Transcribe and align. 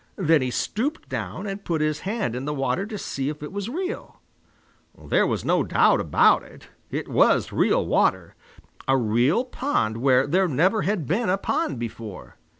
Then 0.17 0.41
he 0.41 0.49
stooped 0.49 1.09
down 1.09 1.45
and 1.45 1.63
put 1.63 1.79
his 1.79 1.99
hand 1.99 2.35
in 2.35 2.45
the 2.45 2.55
water 2.55 2.87
to 2.87 2.97
see 2.97 3.29
if 3.29 3.43
it 3.43 3.51
was 3.51 3.69
real. 3.69 4.19
There 4.97 5.27
was 5.27 5.45
no 5.45 5.61
doubt 5.61 5.99
about 6.01 6.41
it. 6.41 6.69
It 6.89 7.07
was 7.07 7.51
real 7.51 7.85
water, 7.85 8.33
a 8.87 8.97
real 8.97 9.45
pond 9.45 9.97
where 9.97 10.25
there 10.25 10.47
never 10.47 10.81
had 10.81 11.05
been 11.05 11.29
a 11.29 11.37
pond 11.37 11.77
before. 11.77 12.37